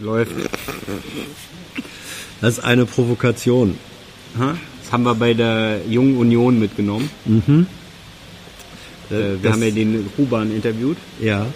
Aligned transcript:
Läuft. 0.00 0.32
Das 2.40 2.58
ist 2.58 2.64
eine 2.64 2.86
Provokation. 2.86 3.76
Das 4.38 4.92
haben 4.92 5.02
wir 5.04 5.14
bei 5.14 5.34
der 5.34 5.80
Jungen 5.88 6.16
Union 6.16 6.58
mitgenommen. 6.58 7.10
Mhm. 7.26 7.66
Äh, 9.10 9.12
wir 9.14 9.38
Das- 9.42 9.52
haben 9.52 9.62
ja 9.62 9.70
den 9.70 10.08
Kuban 10.16 10.54
interviewt 10.54 10.96
Ja, 11.20 11.46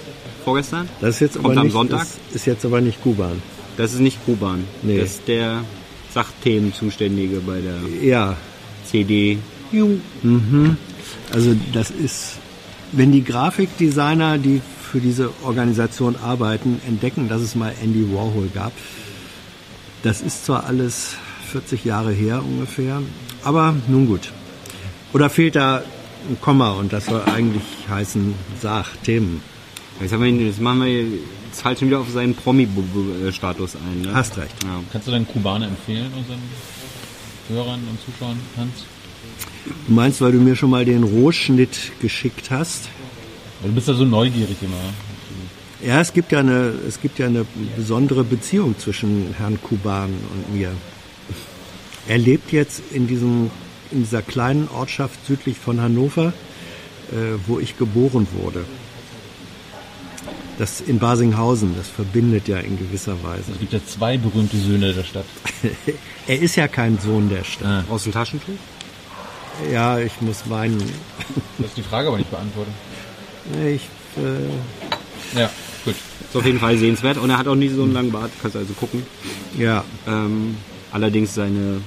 vorgestern. 0.45 0.89
das 1.01 1.17
ist 1.17 1.21
jetzt 1.21 1.35
Kommt 1.35 1.47
aber 1.47 1.57
am 1.61 1.67
nicht, 1.67 1.73
Sonntag? 1.73 2.03
Ist, 2.03 2.19
ist 2.35 2.47
jetzt 2.47 2.65
aber 2.65 2.81
nicht 2.81 3.03
Kuban. 3.03 3.41
Das 3.77 3.93
ist 3.95 4.01
nicht 4.01 4.25
Kuban. 4.27 4.65
Nee. 4.83 4.99
Das 4.99 5.11
ist 5.11 5.29
der 5.29 5.63
Sachthemenzuständige 6.13 7.39
bei 7.41 7.61
der 7.61 7.79
Ja, 8.07 8.37
CD. 8.85 9.39
also 11.33 11.57
das 11.73 11.91
ist, 11.91 12.35
wenn 12.93 13.11
die 13.13 13.25
Grafikdesigner, 13.25 14.39
die 14.39 14.61
für 14.95 15.01
diese 15.01 15.33
Organisation 15.43 16.15
arbeiten, 16.15 16.81
entdecken, 16.87 17.29
dass 17.29 17.43
es 17.43 17.57
mal 17.57 17.75
Andy 17.83 18.15
Warhol 18.15 18.49
gab, 18.55 18.71
das 20.05 20.21
ist 20.21 20.47
zwar 20.47 20.67
alles 20.67 21.17
40 21.51 21.85
Jahre 21.85 22.13
her 22.13 22.45
ungefähr, 22.45 23.03
aber 23.43 23.75
nun 23.89 24.07
gut. 24.07 24.31
Oder 25.13 25.31
fehlt 25.31 25.57
da 25.57 25.83
ein 26.29 26.41
Komma 26.41 26.75
und 26.75 26.93
das 26.93 27.07
soll 27.07 27.23
eigentlich 27.23 27.65
heißen 27.89 28.37
Sachthemen. 28.63 29.41
Jetzt, 30.01 30.13
haben 30.13 30.23
wir, 30.23 30.31
jetzt 30.31 30.61
machen 30.61 30.85
wir 30.85 31.03
jetzt 31.03 31.65
halt 31.65 31.81
schon 31.81 31.89
wieder 31.89 31.99
auf 31.99 32.11
seinen 32.11 32.37
Promi-Status 32.37 33.75
ein. 33.75 34.03
Ne? 34.03 34.15
Hast 34.15 34.39
recht. 34.39 34.55
Ja. 34.63 34.81
Kannst 34.93 35.09
du 35.09 35.11
deinen 35.11 35.27
Kubaner 35.27 35.67
empfehlen, 35.67 36.13
unseren 36.17 36.39
Hörern 37.49 37.81
und 37.91 37.99
Zuschauern, 38.01 38.39
Hans? 38.57 38.85
Du 39.89 39.93
meinst, 39.93 40.21
weil 40.21 40.31
du 40.31 40.39
mir 40.39 40.55
schon 40.55 40.71
mal 40.71 40.85
den 40.85 41.03
Rohschnitt 41.03 41.91
geschickt 42.01 42.53
hast? 42.53 42.89
Du 43.65 43.73
bist 43.73 43.89
ja 43.89 43.95
so 43.95 44.05
neugierig 44.05 44.57
immer. 44.61 44.77
Ja, 45.83 46.01
es 46.01 46.13
gibt 46.13 46.33
ja 46.33 46.41
eine, 46.41 46.73
es 46.87 47.01
gibt 47.01 47.19
ja 47.19 47.27
eine 47.27 47.47
besondere 47.77 48.25
Beziehung 48.25 48.79
zwischen 48.79 49.35
Herrn 49.37 49.61
Kuban 49.63 50.11
und 50.33 50.55
mir. 50.55 50.71
Er 52.07 52.19
lebt 52.19 52.53
jetzt 52.53 52.83
in 52.93 53.07
diesem, 53.07 53.51
in 53.91 54.03
dieser 54.03 54.23
kleinen 54.23 54.69
Ortschaft 54.69 55.19
südlich 55.27 55.59
von 55.59 55.81
Hannover, 55.81 56.33
äh, 57.11 57.15
wo 57.47 57.59
ich 57.59 57.79
geboren 57.79 58.27
wurde. 58.33 58.65
Das 60.59 60.81
in 60.81 60.99
Basinghausen, 60.99 61.75
das 61.77 61.89
verbindet 61.89 62.47
ja 62.49 62.59
in 62.59 62.79
gewisser 62.79 63.23
Weise. 63.25 63.53
Es 63.53 63.59
gibt 63.59 63.73
ja 63.73 63.81
zwei 63.85 64.17
berühmte 64.19 64.57
Söhne 64.57 64.93
der 64.93 65.05
Stadt. 65.05 65.27
Er 66.27 66.41
ist 66.41 66.57
ja 66.57 66.69
kein 66.69 66.99
Sohn 66.99 67.29
der 67.29 67.45
Stadt. 67.45 67.85
Aus 67.91 68.05
dem 68.05 68.13
Taschentuch? 68.13 68.55
Ja, 69.71 69.99
ich 69.99 70.21
muss 70.21 70.49
weinen. 70.49 70.79
Du 71.59 71.65
hast 71.65 71.77
die 71.77 71.83
Frage 71.83 72.09
aber 72.09 72.17
nicht 72.17 72.31
beantwortet. 72.31 72.73
Ich, 73.53 73.83
äh, 74.23 75.39
Ja, 75.39 75.51
gut. 75.85 75.95
Ist 75.95 76.37
auf 76.37 76.45
jeden 76.47 76.59
Fall 76.59 76.77
sehenswert. 76.79 77.19
Und 77.19 77.31
er 77.31 77.39
hat 77.39 77.47
auch 77.47 77.55
nie 77.55 77.69
so 77.69 77.83
einen 77.83 77.93
langen 77.93 78.13
Bart. 78.13 78.31
Kannst 78.41 78.57
also 78.57 78.73
gucken. 78.75 79.03
ja, 79.59 79.85
Ähm, 80.07 80.57
allerdings 80.93 81.35
seine 81.35 81.81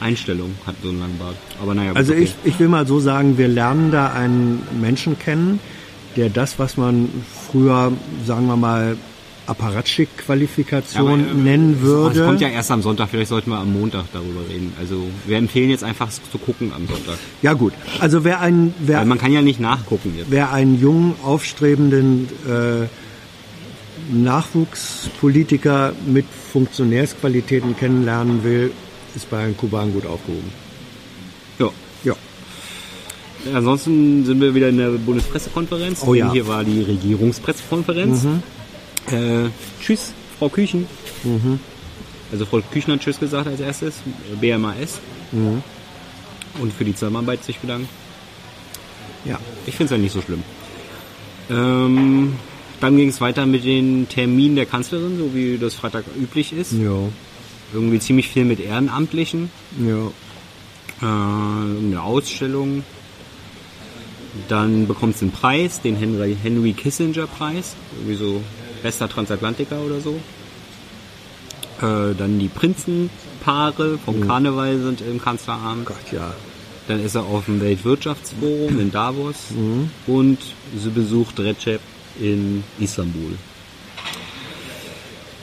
Einstellung 0.00 0.54
hat 0.66 0.76
so 0.82 0.90
einen 0.90 1.00
langen 1.00 1.18
Bart. 1.18 1.36
Aber 1.60 1.74
naja, 1.74 1.92
Also 1.94 2.12
okay. 2.12 2.22
ich, 2.22 2.34
ich 2.44 2.58
will 2.60 2.68
mal 2.68 2.86
so 2.86 3.00
sagen, 3.00 3.36
wir 3.38 3.48
lernen 3.48 3.90
da 3.90 4.12
einen 4.12 4.62
Menschen 4.80 5.18
kennen, 5.18 5.60
der 6.16 6.28
das, 6.30 6.58
was 6.58 6.76
man 6.76 7.08
früher, 7.50 7.92
sagen 8.24 8.46
wir 8.46 8.56
mal, 8.56 8.96
Apparatschik-Qualifikation 9.48 11.00
Aber, 11.00 11.12
äh, 11.30 11.34
nennen 11.34 11.80
würde. 11.80 12.24
kommt 12.24 12.40
ja 12.40 12.48
erst 12.48 12.70
am 12.70 12.82
Sonntag, 12.82 13.08
vielleicht 13.10 13.28
sollten 13.28 13.50
wir 13.50 13.58
am 13.58 13.72
Montag 13.72 14.04
darüber 14.12 14.40
reden. 14.48 14.72
Also 14.78 15.02
wir 15.26 15.38
empfehlen 15.38 15.70
jetzt 15.70 15.84
einfach 15.84 16.08
zu 16.10 16.38
gucken 16.38 16.72
am 16.74 16.86
Sonntag. 16.86 17.18
Ja 17.42 17.54
gut, 17.54 17.72
also 18.00 18.24
wer 18.24 18.40
einen, 18.40 18.74
wer, 18.78 18.98
Weil 18.98 19.06
man 19.06 19.18
kann 19.18 19.32
ja 19.32 19.42
nicht 19.42 19.60
nachgucken 19.60 20.14
jetzt. 20.16 20.30
wer 20.30 20.52
einen 20.52 20.80
jungen, 20.80 21.14
aufstrebenden 21.22 22.28
äh, 22.46 22.86
Nachwuchspolitiker 24.12 25.92
mit 26.06 26.26
Funktionärsqualitäten 26.52 27.76
kennenlernen 27.76 28.44
will, 28.44 28.70
ist 29.14 29.28
bei 29.30 29.40
Herrn 29.42 29.56
Kuban 29.56 29.92
gut 29.92 30.06
aufgehoben. 30.06 30.50
Ja. 31.58 31.68
Ja. 32.04 32.14
Ansonsten 33.54 34.24
sind 34.24 34.40
wir 34.40 34.54
wieder 34.54 34.68
in 34.68 34.78
der 34.78 34.90
Bundespressekonferenz. 34.90 36.02
Oh 36.06 36.14
ja. 36.14 36.26
Mhm. 36.26 36.32
Hier 36.32 36.48
war 36.48 36.64
die 36.64 36.82
Regierungspressekonferenz. 36.82 38.26
Äh, 39.10 39.48
tschüss, 39.82 40.12
Frau 40.38 40.48
Küchen. 40.48 40.86
Also 42.30 42.46
Frau 42.46 42.60
Küchen 42.60 42.92
hat 42.92 43.00
Tschüss 43.00 43.18
gesagt 43.18 43.46
als 43.46 43.60
erstes, 43.60 43.96
BMAS. 44.40 45.00
Mhm. 45.32 45.62
Und 46.60 46.72
für 46.72 46.84
die 46.84 46.94
Zusammenarbeit 46.94 47.44
sich 47.44 47.58
bedankt. 47.58 47.88
Ja. 49.24 49.38
Ich 49.66 49.74
finde 49.74 49.94
es 49.94 49.98
ja 49.98 50.02
nicht 50.02 50.12
so 50.12 50.20
schlimm. 50.22 50.42
Ähm, 51.50 52.36
dann 52.80 52.96
ging 52.96 53.08
es 53.08 53.20
weiter 53.20 53.46
mit 53.46 53.64
den 53.64 54.08
Terminen 54.08 54.56
der 54.56 54.66
Kanzlerin, 54.66 55.18
so 55.18 55.34
wie 55.34 55.58
das 55.58 55.74
Freitag 55.74 56.04
üblich 56.16 56.52
ist. 56.52 56.72
Ja. 56.72 57.08
Irgendwie 57.72 57.98
ziemlich 57.98 58.28
viel 58.28 58.44
mit 58.44 58.60
Ehrenamtlichen. 58.60 59.50
Ja. 59.80 60.06
äh, 61.02 61.84
eine 61.84 62.02
Ausstellung. 62.02 62.84
Dann 64.48 64.86
bekommt 64.86 65.16
es 65.16 65.22
einen 65.22 65.32
Preis, 65.32 65.80
den 65.80 65.96
Henry, 65.96 66.36
Henry 66.40 66.72
Kissinger 66.72 67.26
Preis, 67.26 67.74
irgendwie 67.96 68.16
so 68.16 68.42
bester 68.82 69.08
Transatlantiker 69.08 69.80
oder 69.80 70.00
so. 70.00 70.20
Äh, 71.80 72.14
dann 72.16 72.38
die 72.38 72.48
Prinzenpaare 72.48 73.98
vom 74.04 74.26
Karneval 74.26 74.78
sind 74.78 75.00
im 75.00 75.20
Kanzleramt. 75.20 75.86
Gott, 75.86 76.12
ja. 76.12 76.34
Dann 76.88 77.04
ist 77.04 77.14
er 77.14 77.24
auf 77.24 77.44
dem 77.44 77.60
Weltwirtschaftsforum 77.60 78.80
in 78.80 78.90
Davos 78.90 79.36
und 80.06 80.38
sie 80.74 80.88
besucht 80.88 81.38
Recep 81.38 81.80
in 82.18 82.64
Istanbul. 82.80 83.36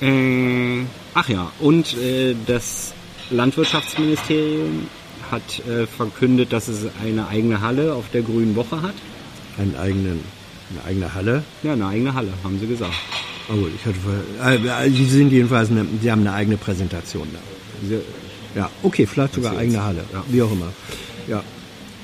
Äh, 0.02 0.86
ach 1.14 1.30
ja, 1.30 1.52
und 1.60 1.96
äh, 1.98 2.36
das 2.48 2.94
Landwirtschaftsministerium 3.30 4.88
hat 5.32 5.66
äh, 5.68 5.88
verkündet, 5.88 6.52
dass 6.52 6.68
es 6.68 6.88
eine 7.02 7.28
eigene 7.28 7.62
Halle 7.62 7.94
auf 7.94 8.06
der 8.12 8.22
Grünen 8.22 8.56
Woche 8.56 8.82
hat. 8.82 8.96
Einen 9.58 9.76
eigenen, 9.76 10.24
eine 10.72 10.84
eigene 10.86 11.14
Halle. 11.14 11.44
Ja, 11.64 11.74
eine 11.74 11.88
eigene 11.88 12.14
Halle, 12.14 12.34
haben 12.44 12.60
sie 12.60 12.68
gesagt. 12.68 12.94
Oh 13.50 13.54
gut, 13.56 13.72
ich 13.76 13.86
hatte 13.86 13.98
vorher, 14.00 14.82
äh, 14.86 14.90
die 14.90 15.06
sind 15.06 15.32
jedenfalls, 15.32 15.70
eine, 15.70 15.86
die 15.86 16.12
haben 16.12 16.22
eine 16.22 16.34
eigene 16.34 16.58
Präsentation 16.58 17.28
da. 17.32 17.98
Ja, 18.60 18.70
okay, 18.84 19.06
vielleicht 19.06 19.36
sogar 19.36 19.58
eigene 19.58 19.84
Halle, 19.84 20.06
ja. 20.14 20.24
wie 20.30 20.42
auch 20.42 20.52
immer. 20.52 20.72
Ja. 21.28 21.44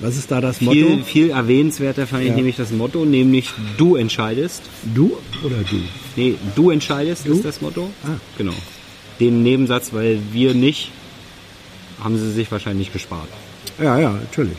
Was 0.01 0.17
ist 0.17 0.31
da 0.31 0.41
das 0.41 0.61
Motto? 0.61 0.99
viel, 1.05 1.29
erwähnenswerter 1.29 2.07
fand 2.07 2.23
ich 2.23 2.29
Ja. 2.29 2.35
nämlich 2.35 2.55
das 2.55 2.71
Motto, 2.71 3.05
nämlich 3.05 3.51
du 3.77 3.95
entscheidest. 3.95 4.63
Du 4.95 5.17
oder 5.43 5.57
du? 5.69 5.75
Nee, 6.15 6.35
du 6.55 6.71
entscheidest 6.71 7.27
Du? 7.27 7.33
ist 7.33 7.45
das 7.45 7.61
Motto. 7.61 7.89
Ah. 8.03 8.15
Genau. 8.37 8.53
Den 9.19 9.43
Nebensatz, 9.43 9.93
weil 9.93 10.19
wir 10.31 10.55
nicht, 10.55 10.91
haben 12.03 12.17
sie 12.17 12.31
sich 12.31 12.51
wahrscheinlich 12.51 12.91
gespart. 12.91 13.27
Ja, 13.81 13.99
ja, 13.99 14.11
natürlich. 14.11 14.57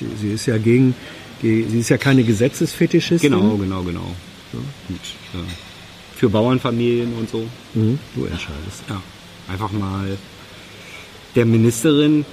Sie, 0.00 0.06
sie 0.18 0.32
ist 0.32 0.46
ja 0.46 0.56
gegen, 0.56 0.94
sie 1.42 1.60
ist 1.78 1.90
ja 1.90 1.98
keine 1.98 2.24
Gesetzesfetischistin. 2.24 3.30
Genau, 3.30 3.56
genau, 3.56 3.82
genau. 3.82 4.14
Und, 4.54 4.94
äh, 5.34 5.44
für 6.18 6.28
Bauernfamilien 6.28 7.14
und 7.14 7.30
so. 7.30 7.46
Mhm, 7.74 7.98
du 8.16 8.24
entscheidest. 8.24 8.82
Ja. 8.88 9.00
Einfach 9.50 9.70
mal 9.70 10.18
der 11.36 11.46
Ministerin 11.46 12.24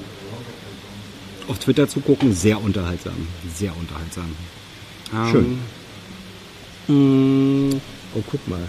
auf 1.48 1.60
Twitter 1.60 1.88
zu 1.88 2.00
gucken, 2.00 2.34
sehr 2.34 2.60
unterhaltsam. 2.62 3.14
Sehr 3.56 3.72
unterhaltsam. 3.78 4.36
Schön. 5.32 5.60
Ähm, 6.90 7.70
mh, 7.70 7.76
Oh, 8.18 8.24
guck 8.32 8.48
mal. 8.48 8.62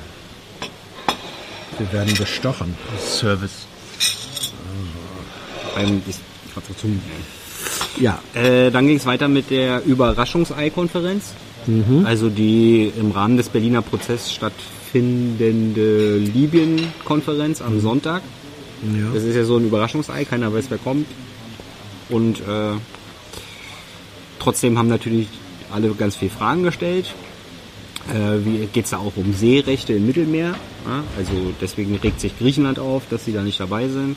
Wir 1.79 1.93
werden 1.93 2.13
bestochen. 2.15 2.75
Service. 2.99 3.67
beim, 5.75 6.03
ich, 6.09 6.17
grad 6.53 6.67
so 6.67 6.75
zum, 6.75 7.01
Ja, 8.01 8.21
Äh, 8.35 8.71
dann 8.71 8.87
ging 8.89 8.97
es 8.97 9.07
weiter 9.07 9.29
mit 9.29 9.51
der 9.51 9.85
Überraschungsei-Konferenz. 9.85 11.33
Also 12.05 12.29
die 12.29 12.93
im 12.97 13.11
Rahmen 13.11 13.37
des 13.37 13.49
Berliner 13.49 13.83
Prozesses 13.83 14.33
stattfindende 14.97 16.19
Libyen-Konferenz 16.19 17.61
am 17.61 17.81
Sonntag. 17.81 18.23
ja. 18.83 19.13
Das 19.13 19.23
ist 19.23 19.37
ja 19.37 19.45
so 19.45 19.57
ein 19.57 19.67
Überraschungsei, 19.67 20.25
keiner 20.25 20.53
weiß, 20.53 20.67
wer 20.71 20.79
kommt. 20.79 21.07
Und 22.09 22.41
äh, 22.41 22.75
trotzdem 24.39 24.79
haben 24.79 24.89
natürlich 24.89 25.29
alle 25.73 25.91
ganz 25.91 26.17
viele 26.17 26.31
Fragen 26.31 26.63
gestellt. 26.63 27.15
Äh, 28.09 28.45
wie 28.45 28.67
geht 28.67 28.85
es 28.85 28.91
da 28.91 28.99
auch 28.99 29.17
um 29.17 29.35
Seerechte 29.35 29.95
im 29.95 30.07
Mittelmeer? 30.07 30.55
Ja, 30.87 31.05
also 31.19 31.33
deswegen 31.61 31.97
regt 31.97 32.21
sich 32.21 32.39
Griechenland 32.39 32.79
auf, 32.79 33.03
dass 33.11 33.25
sie 33.25 33.33
da 33.33 33.43
nicht 33.43 33.59
dabei 33.59 33.89
sind. 33.89 34.17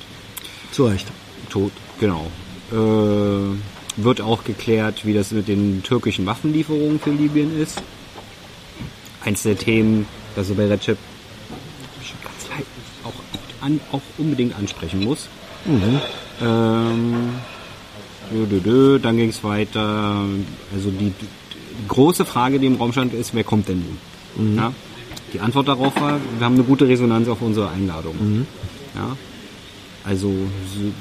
zu 0.72 0.86
Recht. 0.86 1.08
Tot, 1.50 1.72
genau. 2.00 2.28
Äh, 2.72 3.56
wird 3.98 4.22
auch 4.22 4.44
geklärt, 4.44 5.06
wie 5.06 5.14
das 5.14 5.32
mit 5.32 5.48
den 5.48 5.82
türkischen 5.82 6.28
Waffenlieferungen 6.28 7.00
für 7.00 7.10
Libyen 7.10 7.60
ist. 7.60 7.82
Eins 9.26 9.44
der 9.44 9.58
Themen, 9.58 10.06
er 10.48 10.56
bei 10.56 10.68
Recep 10.68 10.98
ganz 12.24 12.68
auch, 13.04 13.14
an, 13.66 13.82
auch 13.92 14.02
unbedingt 14.18 14.56
ansprechen 14.58 15.04
muss. 15.04 15.28
Ähm, 16.42 17.30
dö, 18.32 18.46
dö, 18.46 18.60
dö, 18.62 19.00
dann 19.00 19.18
ging 19.18 19.30
es 19.30 19.44
weiter. 19.44 20.24
Also 20.74 20.90
die, 20.92 21.12
die 21.12 21.88
große 21.90 22.24
Frage, 22.24 22.60
die 22.60 22.68
im 22.68 22.76
Raum 22.76 22.94
stand, 22.94 23.14
ist, 23.14 23.34
wer 23.34 23.44
kommt 23.44 23.68
denn 23.68 23.84
nun? 24.38 24.56
Ja? 24.56 24.74
Die 25.34 25.42
Antwort 25.42 25.68
darauf 25.68 26.00
war, 26.00 26.20
wir 26.38 26.46
haben 26.46 26.54
eine 26.56 26.64
gute 26.64 26.88
Resonanz 26.88 27.28
auf 27.28 27.42
unsere 27.42 27.70
Einladung. 27.70 28.16
Mhm. 28.20 28.48
Ja? 28.96 29.18
Also 30.06 30.30
so- 30.30 30.94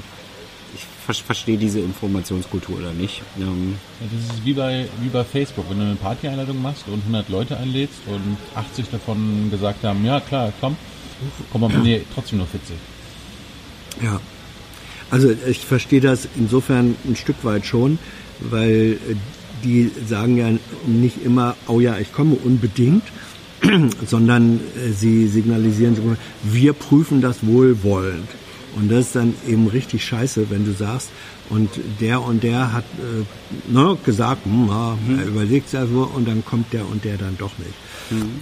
ich 0.75 0.85
ver 1.05 1.13
verstehe 1.13 1.57
diese 1.57 1.79
Informationskultur 1.79 2.81
da 2.81 2.91
nicht. 2.91 3.21
Ähm, 3.39 3.75
Ja, 3.99 4.07
das 4.11 4.35
ist 4.35 4.45
wie 4.45 4.53
bei, 4.53 4.87
wie 5.01 5.09
bei 5.09 5.23
Facebook, 5.23 5.65
wenn 5.69 5.79
du 5.79 5.85
eine 5.85 5.95
Party-Einladung 5.95 6.61
machst 6.61 6.83
und 6.87 6.99
100 6.99 7.29
Leute 7.29 7.57
einlädst 7.57 7.99
und 8.07 8.37
80 8.55 8.89
davon 8.91 9.49
gesagt 9.51 9.83
haben, 9.83 10.05
ja 10.05 10.19
klar, 10.19 10.53
komm, 10.61 10.75
komm 11.51 11.61
mal, 11.61 11.69
nee, 11.79 12.01
trotzdem 12.13 12.39
nur 12.39 12.47
40. 12.47 12.75
Ja. 14.01 14.19
Also 15.11 15.33
ich 15.47 15.65
verstehe 15.65 16.01
das 16.01 16.27
insofern 16.37 16.95
ein 17.07 17.15
Stück 17.15 17.37
weit 17.43 17.65
schon, 17.65 17.97
weil 18.39 18.99
äh, 19.09 19.15
die 19.63 19.91
sagen 20.07 20.37
ja 20.37 20.51
nicht 20.85 21.23
immer, 21.23 21.55
oh 21.67 21.79
ja, 21.79 21.97
ich 21.97 22.13
komme 22.13 22.35
unbedingt, 22.35 23.03
sondern 24.05 24.59
äh, 24.59 24.91
sie 24.91 25.27
signalisieren, 25.27 25.95
sogar, 25.95 26.17
wir 26.43 26.73
prüfen 26.73 27.21
das 27.21 27.45
wohlwollend. 27.45 28.29
Und 28.75 28.89
das 28.91 29.07
ist 29.07 29.15
dann 29.15 29.33
eben 29.47 29.67
richtig 29.67 30.05
scheiße, 30.05 30.49
wenn 30.49 30.65
du 30.65 30.73
sagst, 30.73 31.09
und 31.49 31.69
der 31.99 32.21
und 32.21 32.43
der 32.43 32.73
hat 32.73 32.83
äh, 32.99 33.71
ne, 33.71 33.97
gesagt, 34.05 34.45
hm, 34.45 34.67
ja, 34.67 34.97
er 35.17 35.25
überlegt 35.25 35.73
ja 35.73 35.85
so, 35.87 36.03
und 36.03 36.27
dann 36.27 36.45
kommt 36.45 36.71
der 36.73 36.87
und 36.87 37.03
der 37.03 37.17
dann 37.17 37.37
doch 37.37 37.57
nicht. 37.57 37.73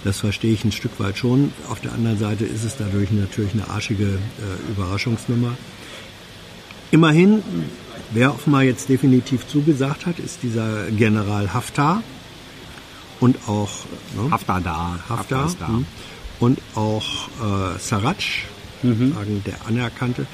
Das 0.04 0.20
verstehe 0.20 0.52
ich 0.52 0.64
ein 0.64 0.72
Stück 0.72 0.98
weit 0.98 1.18
schon. 1.18 1.52
Auf 1.68 1.80
der 1.80 1.92
anderen 1.92 2.18
Seite 2.18 2.44
ist 2.44 2.64
es 2.64 2.76
dadurch 2.76 3.10
natürlich 3.10 3.52
eine 3.52 3.68
arschige 3.68 4.04
äh, 4.04 4.70
Überraschungsnummer. 4.70 5.56
Immerhin, 6.90 7.42
wer 8.12 8.34
mal 8.46 8.64
jetzt 8.64 8.88
definitiv 8.88 9.46
zugesagt 9.46 10.06
hat, 10.06 10.18
ist 10.18 10.42
dieser 10.42 10.90
General 10.90 11.52
Haftar 11.52 12.02
und 13.20 13.36
auch 13.46 13.70
ne, 14.16 14.30
Haftar 14.30 14.60
da. 14.60 14.98
Haftar 15.08 15.46
ist 15.46 15.60
da. 15.60 15.68
hm, 15.68 15.86
und 16.40 16.58
auch 16.74 17.28
äh, 17.42 17.78
Saraj, 17.78 18.44
sagen 18.82 19.42
der 19.46 19.66
Anerkannte. 19.66 20.26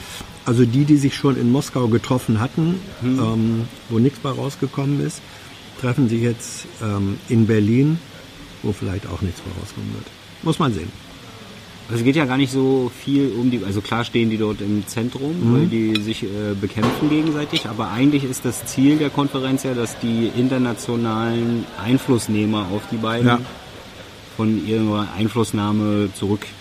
Also 0.44 0.64
die, 0.66 0.84
die 0.84 0.96
sich 0.98 1.14
schon 1.16 1.36
in 1.38 1.50
Moskau 1.50 1.88
getroffen 1.88 2.38
hatten, 2.40 2.80
ähm, 3.02 3.62
wo 3.88 3.98
nichts 3.98 4.18
bei 4.18 4.30
rausgekommen 4.30 5.00
ist, 5.04 5.20
treffen 5.80 6.08
sich 6.08 6.20
jetzt 6.22 6.66
ähm, 6.82 7.18
in 7.28 7.46
Berlin, 7.46 7.98
wo 8.62 8.72
vielleicht 8.72 9.06
auch 9.06 9.22
nichts 9.22 9.40
bei 9.40 9.50
rauskommen 9.60 9.92
wird. 9.94 10.06
Muss 10.42 10.58
man 10.58 10.72
sehen. 10.74 10.90
Also 11.88 11.98
es 12.00 12.04
geht 12.04 12.16
ja 12.16 12.24
gar 12.24 12.38
nicht 12.38 12.50
so 12.50 12.90
viel 13.04 13.30
um 13.38 13.50
die, 13.50 13.60
also 13.62 13.82
klar 13.82 14.04
stehen 14.04 14.30
die 14.30 14.38
dort 14.38 14.62
im 14.62 14.86
Zentrum, 14.86 15.34
weil 15.54 15.66
die 15.66 16.00
sich 16.00 16.22
äh, 16.22 16.54
bekämpfen 16.58 17.10
gegenseitig, 17.10 17.66
aber 17.66 17.90
eigentlich 17.90 18.24
ist 18.24 18.44
das 18.46 18.64
Ziel 18.64 18.96
der 18.96 19.10
Konferenz 19.10 19.64
ja, 19.64 19.74
dass 19.74 19.98
die 20.00 20.30
internationalen 20.34 21.66
Einflussnehmer 21.82 22.68
auf 22.72 22.82
die 22.90 22.96
beiden 22.96 23.26
Ja. 23.26 23.40
von 24.36 24.66
ihrer 24.66 25.08
Einflussnahme 25.16 26.08
zurücktreten. 26.14 26.54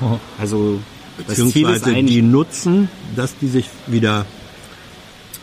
Oh. 0.00 0.18
Also 0.38 0.80
das 1.26 1.36
Ziel 1.36 1.44
ist 1.46 1.52
Beziehungsweise 1.54 2.02
die 2.02 2.22
nutzen, 2.22 2.88
dass 3.16 3.36
die 3.38 3.46
sich 3.48 3.66
wieder, 3.86 4.26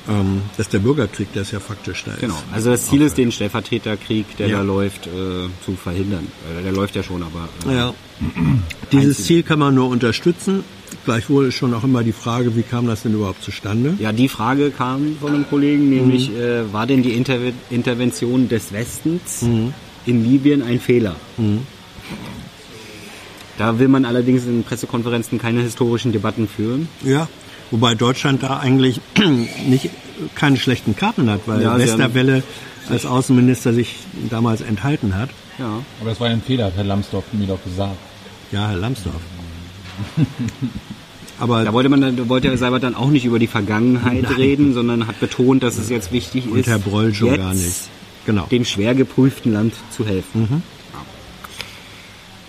ähm, 0.09 0.41
dass 0.57 0.67
der 0.69 0.79
Bürgerkrieg, 0.79 1.31
der 1.33 1.43
ist 1.43 1.51
ja 1.51 1.59
faktisch 1.59 2.03
da 2.05 2.11
ist. 2.13 2.19
genau, 2.21 2.37
also 2.51 2.71
das 2.71 2.87
Ziel 2.87 3.01
ist, 3.01 3.17
den 3.17 3.31
Stellvertreterkrieg, 3.31 4.35
der 4.37 4.47
Ja. 4.49 4.57
da 4.57 4.63
läuft, 4.63 5.07
äh, 5.07 5.09
zu 5.65 5.75
verhindern. 5.81 6.27
Äh, 6.59 6.63
der 6.63 6.71
läuft 6.73 6.95
ja 6.95 7.03
schon, 7.03 7.23
aber 7.23 7.47
äh, 7.71 7.75
Ja. 7.75 7.93
Dieses 8.91 9.23
Ziel 9.23 9.43
kann 9.43 9.59
man 9.59 9.73
nur 9.73 9.87
unterstützen. 9.89 10.63
Gleichwohl 11.05 11.47
ist 11.47 11.55
schon 11.55 11.73
auch 11.73 11.83
immer 11.85 12.03
die 12.03 12.11
Frage, 12.11 12.55
wie 12.55 12.63
kam 12.63 12.85
das 12.85 13.03
denn 13.03 13.13
überhaupt 13.13 13.41
zustande? 13.43 13.95
Ja, 13.97 14.11
die 14.11 14.27
Frage 14.27 14.71
kam 14.71 15.15
von 15.21 15.33
einem 15.33 15.47
Kollegen, 15.49 15.89
nämlich 15.89 16.29
äh, 16.35 16.71
war 16.73 16.85
denn 16.85 17.01
die 17.01 17.13
Interve 17.13 17.53
Intervention 17.69 18.49
des 18.49 18.73
Westens 18.73 19.41
in 19.41 19.73
Libyen 20.29 20.61
ein 20.61 20.79
Fehler? 20.81 21.15
Da 23.57 23.79
will 23.79 23.87
man 23.87 24.05
allerdings 24.05 24.45
in 24.45 24.63
Pressekonferenzen 24.63 25.39
keine 25.39 25.61
historischen 25.61 26.11
Debatten 26.11 26.47
führen. 26.47 26.87
Ja. 27.03 27.27
Wobei 27.69 27.95
Deutschland 27.95 28.43
da 28.43 28.59
eigentlich 28.59 28.99
nicht 29.67 29.89
keine 30.35 30.57
schlechten 30.57 30.95
Karten 30.95 31.29
hat, 31.29 31.41
weil 31.45 31.61
Ja, 31.61 31.77
Westerwelle 31.77 32.43
als 32.89 33.05
Außenminister 33.05 33.73
sich 33.73 33.95
damals 34.29 34.61
enthalten 34.61 35.15
hat. 35.15 35.29
Ja. 35.59 35.79
Aber 35.99 36.09
das 36.09 36.19
war 36.19 36.27
ein 36.27 36.41
Fehler, 36.41 36.65
hat 36.65 36.75
Herr 36.75 36.83
Lambsdorff 36.83 37.25
mir 37.33 37.47
doch 37.47 37.63
gesagt. 37.63 37.97
Ja, 38.51 38.69
Herr 38.69 38.77
Lambsdorff. 38.77 39.21
Aber 41.39 41.63
Da 41.63 41.73
wollte 41.73 41.89
man, 41.89 42.01
dann- 42.01 42.17
da 42.17 42.29
wollte 42.29 42.49
Herr 42.49 42.57
Seibert 42.57 42.83
dann 42.83 42.95
auch 42.95 43.09
nicht 43.09 43.25
über 43.25 43.39
die 43.39 43.47
Vergangenheit 43.47 44.37
reden, 44.37 44.73
sondern 44.73 45.07
hat 45.07 45.19
betont, 45.19 45.63
dass 45.63 45.77
es 45.77 45.89
jetzt 45.89 46.11
wichtig 46.11 46.45
und 46.49 46.57
ist, 46.59 46.67
Herr 46.67 46.79
Broll 46.79 47.13
schon 47.13 47.29
jetzt 47.29 47.37
gar 47.37 47.53
nicht. 47.53 47.89
Genau. 48.25 48.45
dem 48.51 48.65
schwer 48.65 48.93
geprüften 48.93 49.51
Land 49.53 49.73
zu 49.95 50.05
helfen. 50.05 50.47
Ja. 50.51 50.61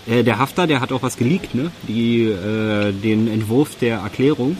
Äh, 0.07 0.23
der 0.23 0.37
Haftar, 0.37 0.67
der 0.67 0.81
hat 0.81 0.91
auch 0.91 1.03
was 1.03 1.17
geleakt, 1.17 1.55
ne? 1.55 1.71
Die, 1.87 2.23
äh, 2.23 2.91
den 2.91 3.27
Entwurf 3.27 3.75
der 3.79 3.99
Erklärung. 3.99 4.57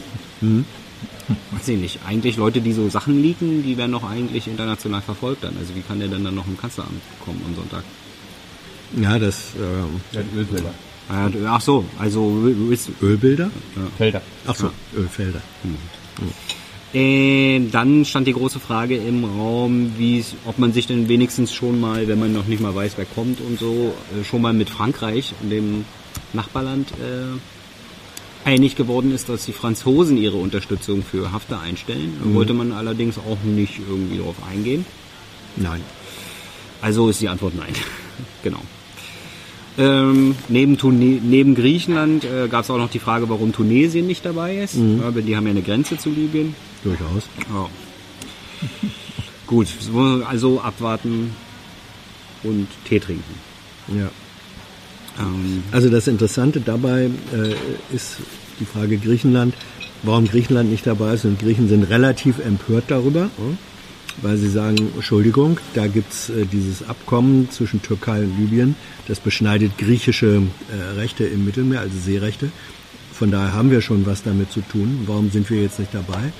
Weiß 1.52 1.68
ich 1.68 1.78
nicht. 1.78 2.00
Eigentlich 2.06 2.36
Leute, 2.36 2.60
die 2.60 2.72
so 2.72 2.88
Sachen 2.88 3.22
leaken, 3.22 3.62
die 3.62 3.76
werden 3.76 3.92
doch 3.92 4.08
eigentlich 4.08 4.46
international 4.46 5.00
verfolgt 5.00 5.44
dann. 5.44 5.56
Also 5.58 5.74
wie 5.74 5.80
kann 5.80 5.98
der 5.98 6.08
denn 6.08 6.24
dann 6.24 6.34
noch 6.34 6.46
im 6.46 6.58
Kanzleramt 6.58 7.00
kommen 7.24 7.40
am 7.46 7.54
Sonntag? 7.54 7.84
Ja, 9.00 9.18
das 9.18 9.52
ähm, 9.56 10.00
Der 10.12 10.20
hat 10.20 10.26
Ölfelder. 10.36 10.74
Ah, 11.08 11.28
ja, 11.28 11.52
Ach 11.52 11.60
so, 11.60 11.84
also 11.98 12.48
ist, 12.70 12.90
Ölbilder? 13.02 13.50
Felder. 13.98 14.22
Ach 14.46 14.54
so, 14.54 14.70
Ölfelder. 14.96 15.42
Äh, 16.94 17.60
dann 17.72 18.04
stand 18.04 18.28
die 18.28 18.32
große 18.32 18.60
Frage 18.60 18.96
im 18.96 19.24
Raum, 19.24 19.92
ob 20.44 20.58
man 20.58 20.72
sich 20.72 20.86
denn 20.86 21.08
wenigstens 21.08 21.52
schon 21.52 21.80
mal, 21.80 22.06
wenn 22.06 22.20
man 22.20 22.32
noch 22.32 22.46
nicht 22.46 22.62
mal 22.62 22.74
weiß, 22.74 22.92
wer 22.96 23.04
kommt 23.04 23.40
und 23.40 23.58
so, 23.58 23.92
äh, 24.18 24.24
schon 24.24 24.40
mal 24.40 24.52
mit 24.52 24.70
Frankreich, 24.70 25.34
dem 25.42 25.84
Nachbarland, 26.32 26.92
äh, 26.92 28.48
einig 28.48 28.76
geworden 28.76 29.12
ist, 29.12 29.28
dass 29.28 29.44
die 29.46 29.52
Franzosen 29.52 30.16
ihre 30.16 30.36
Unterstützung 30.36 31.02
für 31.02 31.32
Haftar 31.32 31.62
einstellen. 31.62 32.16
Da 32.22 32.32
wollte 32.34 32.54
man 32.54 32.72
allerdings 32.72 33.18
auch 33.18 33.42
nicht 33.42 33.80
irgendwie 33.88 34.18
darauf 34.18 34.36
eingehen. 34.48 34.86
Nein. 35.56 35.80
Also 36.80 37.08
ist 37.08 37.20
die 37.20 37.28
Antwort 37.28 37.54
nein. 37.56 37.72
genau. 38.42 38.60
Ähm, 39.76 40.36
neben, 40.48 40.78
Tune 40.78 41.20
neben 41.22 41.54
Griechenland 41.56 42.24
äh, 42.24 42.46
gab 42.48 42.62
es 42.64 42.70
auch 42.70 42.78
noch 42.78 42.90
die 42.90 43.00
Frage, 43.00 43.28
warum 43.28 43.52
Tunesien 43.52 44.06
nicht 44.06 44.24
dabei 44.24 44.58
ist. 44.58 44.76
Ja, 44.76 45.08
aber 45.08 45.20
die 45.20 45.36
haben 45.36 45.46
ja 45.46 45.50
eine 45.50 45.62
Grenze 45.62 45.98
zu 45.98 46.10
Libyen. 46.10 46.54
Durchaus. 46.84 47.28
Ja. 47.52 47.68
Gut, 49.46 49.66
so, 49.80 50.22
also 50.28 50.60
abwarten 50.60 51.32
und 52.44 52.68
Tee 52.88 53.00
trinken. 53.00 53.34
Ja. 53.88 54.10
Ähm, 55.20 55.64
Also 55.72 55.88
das 55.90 56.06
Interessante 56.06 56.60
dabei 56.60 57.10
äh, 57.32 57.94
ist 57.94 58.18
die 58.60 58.64
Frage 58.64 58.96
Griechenland, 58.96 59.54
warum 60.02 60.26
Griechenland 60.26 60.70
nicht 60.70 60.86
dabei 60.86 61.14
ist. 61.14 61.24
Und 61.24 61.40
Griechen 61.40 61.68
sind 61.68 61.84
relativ 61.84 62.38
empört 62.38 62.84
darüber, 62.88 63.28
weil 64.22 64.36
sie 64.36 64.48
sagen, 64.48 64.76
Entschuldigung, 64.94 65.58
da 65.74 65.86
gibt's 65.86 66.30
äh, 66.30 66.46
dieses 66.46 66.86
Abkommen 66.88 67.50
zwischen 67.50 67.82
Türkei 67.82 68.20
und 68.20 68.38
Libyen, 68.38 68.76
das 69.08 69.20
beschneidet 69.20 69.78
griechische 69.78 70.42
äh, 70.70 70.98
Rechte 70.98 71.24
im 71.24 71.44
Mittelmeer, 71.44 71.80
also 71.80 71.98
Seerechte. 71.98 72.50
Von 73.12 73.30
daher 73.30 73.52
haben 73.52 73.70
wir 73.70 73.80
schon 73.80 74.06
was 74.06 74.22
damit 74.22 74.50
zu 74.50 74.60
tun. 74.60 75.04
Warum 75.06 75.30
sind 75.30 75.48
wir 75.48 75.62
jetzt 75.62 75.78
nicht 75.78 75.94
dabei? 75.94 76.32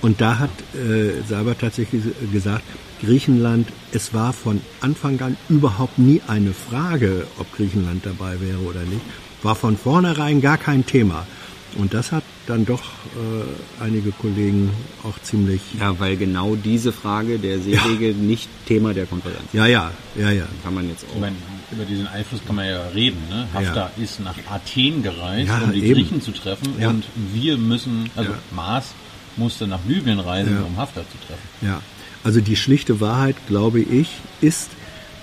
Und 0.00 0.20
da 0.20 0.38
hat 0.38 0.50
äh, 0.74 1.22
Seibert 1.28 1.60
tatsächlich 1.60 2.02
gesagt, 2.32 2.64
Griechenland, 3.02 3.68
es 3.92 4.14
war 4.14 4.32
von 4.32 4.60
Anfang 4.80 5.20
an 5.20 5.36
überhaupt 5.48 5.98
nie 5.98 6.22
eine 6.26 6.52
Frage, 6.54 7.26
ob 7.38 7.52
Griechenland 7.54 8.06
dabei 8.06 8.40
wäre 8.40 8.58
oder 8.58 8.82
nicht. 8.82 9.02
War 9.42 9.54
von 9.54 9.76
vornherein 9.76 10.40
gar 10.40 10.56
kein 10.56 10.86
Thema. 10.86 11.26
Und 11.76 11.92
das 11.92 12.12
hat 12.12 12.22
dann 12.46 12.64
doch 12.64 12.82
äh, 12.82 13.82
einige 13.82 14.12
Kollegen 14.12 14.70
auch 15.02 15.18
ziemlich. 15.22 15.60
ja, 15.78 15.98
weil 15.98 16.16
genau 16.16 16.54
diese 16.56 16.92
Frage 16.92 17.38
der 17.38 17.58
Seewege 17.58 18.14
nicht 18.14 18.48
Thema 18.66 18.94
der 18.94 19.06
Konferenz. 19.06 19.42
Ja, 19.52 19.66
ja, 19.66 19.90
ja, 20.16 20.30
ja. 20.30 20.44
Kann 20.62 20.74
man 20.74 20.88
jetzt 20.88 21.04
Ich 21.08 21.16
auch. 21.16 21.20
meine, 21.20 21.36
über 21.72 21.84
diesen 21.84 22.06
Einfluss 22.06 22.40
kann 22.46 22.56
man 22.56 22.66
ja 22.68 22.80
reden. 22.94 23.18
Ne? 23.28 23.48
Haftar 23.52 23.90
ist 23.96 24.20
nach 24.20 24.36
Athen 24.50 25.02
gereist, 25.02 25.48
Ja, 25.48 25.58
um 25.62 25.72
die 25.72 25.82
eben. 25.82 25.94
Griechen 25.94 26.22
zu 26.22 26.30
treffen. 26.32 26.74
Ja. 26.78 26.90
Und 26.90 27.04
wir 27.32 27.56
müssen, 27.56 28.08
also 28.14 28.30
Ja. 28.32 28.38
Maas 28.54 28.94
musste 29.36 29.66
nach 29.66 29.80
Libyen 29.88 30.20
reisen, 30.20 30.54
Ja. 30.54 30.62
um 30.62 30.76
Haftar 30.76 31.02
zu 31.10 31.26
treffen. 31.26 31.42
Ja, 31.60 31.80
also 32.22 32.40
die 32.40 32.54
schlichte 32.56 33.00
Wahrheit, 33.00 33.36
glaube 33.48 33.80
ich, 33.80 34.08
ist, 34.40 34.68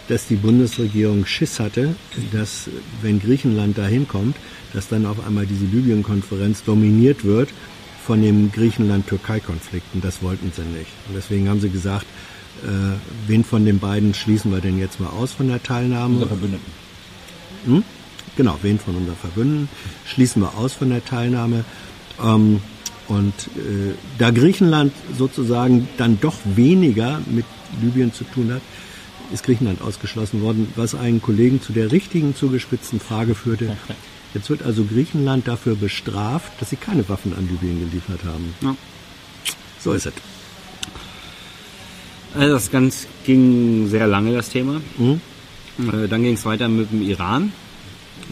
dass 0.07 0.27
die 0.27 0.35
Bundesregierung 0.35 1.25
Schiss 1.25 1.59
hatte, 1.59 1.95
dass 2.31 2.69
wenn 3.01 3.19
Griechenland 3.19 3.77
dahin 3.77 4.07
kommt, 4.07 4.35
dass 4.73 4.87
dann 4.87 5.05
auf 5.05 5.25
einmal 5.25 5.45
diese 5.45 5.65
Libyen-Konferenz 5.65 6.63
dominiert 6.63 7.23
wird 7.23 7.49
von 8.05 8.21
dem 8.21 8.51
Griechenland-Türkei-Konflikt. 8.51 9.85
Und 9.93 10.03
das 10.03 10.21
wollten 10.21 10.51
sie 10.55 10.63
nicht. 10.63 10.91
Und 11.07 11.15
deswegen 11.15 11.49
haben 11.49 11.61
sie 11.61 11.69
gesagt, 11.69 12.05
äh, 12.63 12.97
wen 13.27 13.43
von 13.43 13.65
den 13.65 13.79
beiden 13.79 14.13
schließen 14.13 14.51
wir 14.51 14.59
denn 14.59 14.79
jetzt 14.79 14.99
mal 14.99 15.09
aus 15.09 15.33
von 15.33 15.47
der 15.47 15.61
Teilnahme? 15.61 16.15
Unser 16.15 16.27
Verbündeten. 16.27 16.73
Genau, 18.37 18.57
wen 18.61 18.79
von 18.79 18.95
unseren 18.95 19.15
Verbündeten 19.15 19.69
schließen 20.05 20.41
wir 20.41 20.57
aus 20.57 20.73
von 20.73 20.89
der 20.89 21.03
Teilnahme. 21.03 21.63
Ähm, 22.21 22.61
und 23.07 23.33
äh, 23.57 23.93
da 24.19 24.31
Griechenland 24.31 24.93
sozusagen 25.17 25.87
dann 25.97 26.19
doch 26.21 26.35
weniger 26.45 27.21
mit 27.29 27.45
Libyen 27.81 28.13
zu 28.13 28.23
tun 28.23 28.53
hat, 28.53 28.61
ist 29.33 29.43
Griechenland 29.43 29.81
ausgeschlossen 29.81 30.41
worden, 30.41 30.71
was 30.75 30.95
einen 30.95 31.21
Kollegen 31.21 31.61
zu 31.61 31.73
der 31.73 31.91
richtigen 31.91 32.35
zugespitzten 32.35 32.99
Frage 32.99 33.35
führte. 33.35 33.77
Jetzt 34.33 34.49
wird 34.49 34.63
also 34.63 34.85
Griechenland 34.85 35.47
dafür 35.47 35.75
bestraft, 35.75 36.53
dass 36.59 36.69
sie 36.69 36.77
keine 36.77 37.07
Waffen 37.09 37.33
an 37.35 37.49
Libyen 37.49 37.79
geliefert 37.79 38.23
haben. 38.23 38.53
Ja. 38.61 38.75
So 39.79 39.93
ist 39.93 40.05
es. 40.05 40.13
Also 42.33 42.53
das 42.53 42.71
ganz 42.71 43.07
ging 43.25 43.87
sehr 43.89 44.07
lange, 44.07 44.33
das 44.33 44.49
Thema. 44.49 44.81
Mhm. 44.97 45.19
Äh, 45.79 46.07
Dann 46.07 46.23
ging 46.23 46.35
es 46.35 46.45
weiter 46.45 46.69
mit 46.69 46.91
dem 46.91 47.01
Iran. 47.01 47.51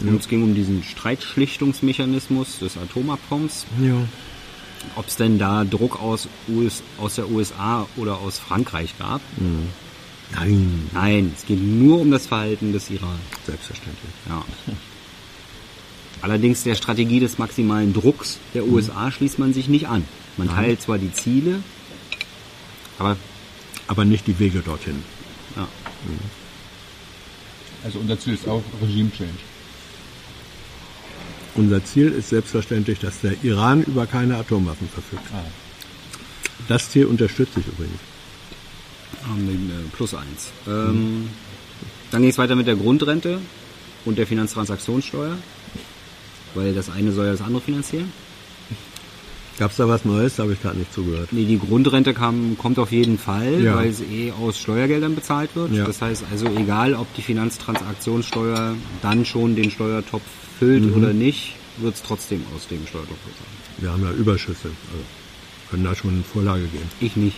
Und 0.00 0.20
es 0.20 0.28
ging 0.28 0.42
um 0.42 0.54
diesen 0.54 0.82
Streitschlichtungsmechanismus 0.82 2.60
des 2.60 2.78
Atomabkommens. 2.78 3.66
Ja. 3.82 3.96
Ob 4.96 5.06
es 5.06 5.16
denn 5.16 5.38
da 5.38 5.64
Druck 5.64 6.00
aus, 6.00 6.28
US, 6.48 6.82
aus 6.98 7.16
der 7.16 7.30
USA 7.30 7.86
oder 7.96 8.18
aus 8.18 8.38
Frankreich 8.38 8.96
gab. 8.98 9.20
Nein, 10.32 10.88
Nein, 10.92 11.32
es 11.36 11.44
geht 11.46 11.60
nur 11.60 12.00
um 12.00 12.10
das 12.10 12.26
Verhalten 12.26 12.72
des 12.72 12.88
Iran. 12.90 13.18
selbstverständlich. 13.46 14.12
Ja. 14.28 14.44
Allerdings 16.22 16.62
der 16.62 16.74
Strategie 16.74 17.18
des 17.20 17.38
maximalen 17.38 17.92
Drucks 17.92 18.38
der 18.54 18.66
USA 18.66 19.10
schließt 19.10 19.38
man 19.38 19.52
sich 19.54 19.68
nicht 19.68 19.88
an. 19.88 20.04
Man 20.36 20.48
teilt 20.48 20.80
zwar 20.82 20.98
die 20.98 21.12
Ziele, 21.12 21.62
aber 22.98 23.16
Aber 23.88 24.04
nicht 24.04 24.26
die 24.26 24.38
Wege 24.38 24.60
dorthin. 24.60 25.02
ja, 25.56 25.66
Also 27.82 27.98
unser 27.98 28.18
Ziel 28.20 28.34
ist 28.34 28.46
auch 28.46 28.62
Regime-Change. 28.82 29.30
Unser 31.56 31.84
Ziel 31.84 32.08
ist 32.12 32.28
selbstverständlich, 32.28 33.00
dass 33.00 33.20
der 33.22 33.34
Iran 33.42 33.82
über 33.82 34.06
keine 34.06 34.36
Atomwaffen 34.36 34.88
verfügt. 34.88 35.24
Ah. 35.34 35.42
Das 36.68 36.90
Ziel 36.90 37.06
unterstütze 37.06 37.58
ich 37.60 37.66
übrigens. 37.66 37.98
Haben 39.28 39.46
wir, 39.46 39.54
äh, 39.54 39.82
plus 39.96 40.14
eins. 40.14 40.50
Ähm, 40.66 41.28
Dann 42.10 42.22
ging 42.22 42.30
es 42.30 42.38
weiter 42.38 42.56
mit 42.56 42.66
der 42.66 42.76
Grundrente 42.76 43.38
und 44.04 44.18
der 44.18 44.26
Finanztransaktionssteuer, 44.26 45.36
weil 46.54 46.74
das 46.74 46.90
eine 46.90 47.12
soll 47.12 47.26
ja 47.26 47.32
das 47.32 47.40
andere 47.42 47.60
finanzieren. 47.62 48.12
Gab 49.58 49.72
es 49.72 49.76
da 49.76 49.86
was 49.86 50.06
Neues? 50.06 50.36
Da 50.36 50.44
habe 50.44 50.54
ich 50.54 50.62
gerade 50.62 50.78
nicht 50.78 50.92
zugehört. 50.94 51.28
Nee, 51.32 51.44
die 51.44 51.58
Grundrente 51.58 52.14
kam, 52.14 52.56
kommt 52.56 52.78
auf 52.78 52.92
jeden 52.92 53.18
Fall, 53.18 53.62
Ja. 53.62 53.76
weil 53.76 53.90
es 53.90 54.00
eh 54.00 54.32
aus 54.32 54.58
Steuergeldern 54.58 55.14
bezahlt 55.14 55.50
wird. 55.54 55.72
Ja. 55.72 55.84
Das 55.84 56.00
heißt 56.00 56.24
also, 56.32 56.46
egal 56.56 56.94
ob 56.94 57.12
die 57.14 57.20
Finanztransaktionssteuer 57.22 58.74
dann 59.02 59.24
schon 59.26 59.54
den 59.56 59.70
Steuertopf 59.70 60.22
füllt 60.58 60.84
Mhm. 60.86 60.94
oder 60.94 61.12
nicht, 61.12 61.56
wird 61.76 61.94
es 61.94 62.02
trotzdem 62.02 62.42
aus 62.56 62.68
dem 62.68 62.86
Steuertopf 62.86 63.18
bezahlt. 63.18 63.48
Wir 63.78 63.90
haben 63.92 64.02
ja 64.02 64.12
Überschüsse. 64.12 64.68
Also 64.68 65.04
können 65.70 65.84
da 65.84 65.94
schon 65.94 66.10
eine 66.10 66.22
Vorlage 66.22 66.62
geben. 66.62 66.88
Ich 67.00 67.16
nicht. 67.16 67.36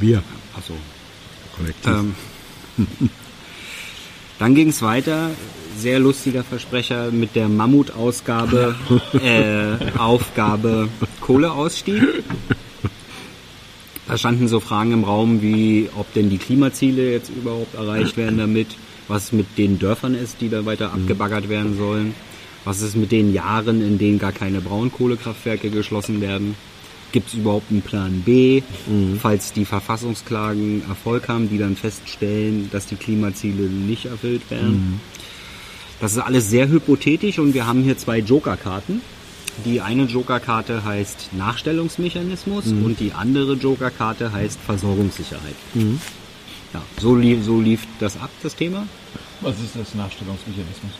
Wir, 0.00 0.22
Achso. 0.56 0.72
Kollektiv. 1.56 1.92
Ähm, 1.92 2.14
dann 4.38 4.54
ging 4.54 4.68
es 4.68 4.82
weiter, 4.82 5.30
sehr 5.76 5.98
lustiger 5.98 6.44
Versprecher 6.44 7.10
mit 7.10 7.34
der 7.34 7.48
Mammutausgabe, 7.48 8.76
äh, 9.22 9.98
Aufgabe 9.98 10.88
Kohleausstieg. 11.20 12.02
Da 14.06 14.18
standen 14.18 14.48
so 14.48 14.60
Fragen 14.60 14.92
im 14.92 15.04
Raum 15.04 15.42
wie, 15.42 15.88
ob 15.96 16.12
denn 16.12 16.28
die 16.28 16.38
Klimaziele 16.38 17.10
jetzt 17.10 17.30
überhaupt 17.30 17.74
erreicht 17.74 18.16
werden 18.16 18.38
damit, 18.38 18.68
was 19.08 19.32
mit 19.32 19.58
den 19.58 19.78
Dörfern 19.78 20.14
ist, 20.14 20.40
die 20.40 20.48
da 20.48 20.66
weiter 20.66 20.92
abgebaggert 20.92 21.48
werden 21.48 21.76
sollen, 21.76 22.14
was 22.64 22.82
ist 22.82 22.96
mit 22.96 23.12
den 23.12 23.32
Jahren, 23.32 23.80
in 23.80 23.98
denen 23.98 24.18
gar 24.18 24.32
keine 24.32 24.60
Braunkohlekraftwerke 24.60 25.70
geschlossen 25.70 26.20
werden. 26.20 26.56
Gibt 27.12 27.28
es 27.28 27.34
überhaupt 27.34 27.70
einen 27.70 27.82
Plan 27.82 28.22
B, 28.24 28.62
falls 29.20 29.52
die 29.52 29.64
Verfassungsklagen 29.66 30.82
Erfolg 30.88 31.28
haben, 31.28 31.48
die 31.50 31.58
dann 31.58 31.76
feststellen, 31.76 32.70
dass 32.72 32.86
die 32.86 32.96
Klimaziele 32.96 33.64
nicht 33.64 34.06
erfüllt 34.06 34.50
werden? 34.50 35.00
Das 36.00 36.12
ist 36.12 36.18
alles 36.18 36.48
sehr 36.50 36.68
hypothetisch 36.68 37.38
und 37.38 37.54
wir 37.54 37.66
haben 37.66 37.82
hier 37.82 37.96
zwei 37.98 38.18
Jokerkarten. 38.18 39.02
Die 39.66 39.82
eine 39.82 40.04
Jokerkarte 40.04 40.82
heißt 40.84 41.28
Nachstellungsmechanismus 41.32 42.68
und 42.82 42.98
die 42.98 43.12
andere 43.12 43.52
Jokerkarte 43.54 44.32
heißt 44.32 44.58
Versorgungssicherheit. 44.58 45.54
Ja, 46.72 46.82
so, 46.98 47.14
lief, 47.14 47.44
so 47.44 47.60
lief 47.60 47.86
das 48.00 48.16
ab, 48.16 48.30
das 48.42 48.56
Thema. 48.56 48.86
Was 49.42 49.60
ist 49.60 49.76
das 49.76 49.94
Nachstellungsmechanismus? 49.94 50.92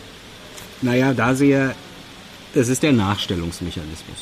Naja, 0.83 1.15
da 1.15 1.35
sehe, 1.35 1.75
das 2.55 2.69
ist 2.69 2.83
der 2.83 2.93
Nachstellungsmechanismus. 2.93 4.19